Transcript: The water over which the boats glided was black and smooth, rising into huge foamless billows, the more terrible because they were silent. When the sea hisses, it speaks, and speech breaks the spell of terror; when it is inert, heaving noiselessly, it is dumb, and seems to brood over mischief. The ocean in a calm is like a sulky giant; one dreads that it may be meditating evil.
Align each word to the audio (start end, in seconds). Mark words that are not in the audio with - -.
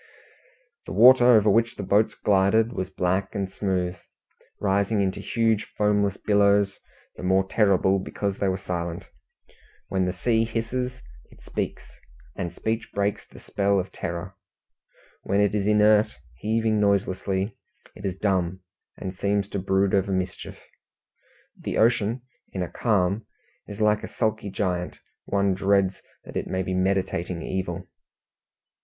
The 0.87 0.93
water 0.93 1.27
over 1.27 1.47
which 1.51 1.75
the 1.75 1.83
boats 1.83 2.15
glided 2.15 2.73
was 2.73 2.89
black 2.89 3.35
and 3.35 3.51
smooth, 3.51 3.97
rising 4.59 4.99
into 4.99 5.19
huge 5.19 5.65
foamless 5.77 6.17
billows, 6.17 6.79
the 7.17 7.21
more 7.21 7.47
terrible 7.47 7.99
because 7.99 8.39
they 8.39 8.47
were 8.47 8.57
silent. 8.57 9.05
When 9.89 10.05
the 10.05 10.11
sea 10.11 10.43
hisses, 10.43 11.03
it 11.29 11.43
speaks, 11.43 11.99
and 12.35 12.51
speech 12.51 12.89
breaks 12.95 13.27
the 13.27 13.37
spell 13.39 13.79
of 13.79 13.91
terror; 13.91 14.33
when 15.21 15.39
it 15.39 15.53
is 15.53 15.67
inert, 15.67 16.17
heaving 16.39 16.79
noiselessly, 16.79 17.55
it 17.93 18.03
is 18.03 18.17
dumb, 18.17 18.61
and 18.97 19.13
seems 19.13 19.47
to 19.49 19.59
brood 19.59 19.93
over 19.93 20.11
mischief. 20.11 20.57
The 21.55 21.77
ocean 21.77 22.23
in 22.53 22.63
a 22.63 22.67
calm 22.71 23.27
is 23.67 23.79
like 23.79 24.03
a 24.03 24.07
sulky 24.09 24.49
giant; 24.49 24.97
one 25.25 25.53
dreads 25.53 26.01
that 26.23 26.35
it 26.35 26.47
may 26.47 26.63
be 26.63 26.73
meditating 26.73 27.43
evil. 27.43 27.87